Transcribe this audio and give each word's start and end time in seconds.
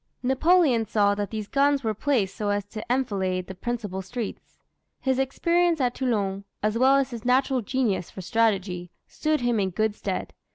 Napoleon 0.23 0.83
saw 0.87 1.13
that 1.13 1.29
these 1.29 1.47
guns 1.47 1.83
were 1.83 1.93
placed 1.93 2.35
so 2.35 2.49
as 2.49 2.65
to 2.69 2.83
enfilade 2.91 3.45
the 3.45 3.53
principal 3.53 4.01
streets. 4.01 4.57
His 4.99 5.19
experience 5.19 5.79
at 5.79 5.93
Toulon, 5.93 6.43
as 6.63 6.75
well 6.75 6.95
as 6.95 7.11
his 7.11 7.23
natural 7.23 7.61
genius 7.61 8.09
for 8.09 8.21
strategy, 8.21 8.89
stood 9.05 9.41
him 9.41 9.59
in 9.59 9.69
good 9.69 9.93
stead. 9.93 10.33